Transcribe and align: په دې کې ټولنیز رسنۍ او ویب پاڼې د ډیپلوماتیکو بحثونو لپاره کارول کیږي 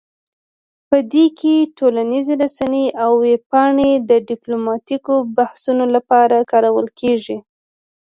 په 0.89 0.97
دې 1.13 1.25
کې 1.39 1.55
ټولنیز 1.77 2.27
رسنۍ 2.41 2.85
او 3.03 3.11
ویب 3.23 3.41
پاڼې 3.51 3.91
د 4.09 4.11
ډیپلوماتیکو 4.29 5.13
بحثونو 5.35 5.85
لپاره 5.95 6.37
کارول 6.51 6.87
کیږي 6.99 7.37